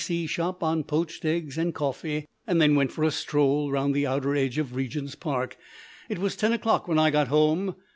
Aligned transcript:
B.C." 0.01 0.25
shop 0.25 0.63
on 0.63 0.83
poached 0.83 1.25
eggs 1.25 1.59
and 1.59 1.75
coffee, 1.75 2.25
and 2.47 2.59
then 2.59 2.73
went 2.75 2.91
for 2.91 3.03
a 3.03 3.11
stroll 3.11 3.69
round 3.69 3.93
the 3.93 4.07
outer 4.07 4.35
edge 4.35 4.57
of 4.57 4.73
Regent's 4.75 5.13
Park. 5.13 5.57
It 6.09 6.17
was 6.17 6.35
ten 6.35 6.53
o'clock 6.53 6.87
when 6.87 6.97
I 6.97 7.11
got 7.11 7.27
home. 7.27 7.75